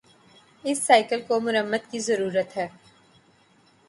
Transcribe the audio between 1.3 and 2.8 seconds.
مرمت کی ضرورت ہے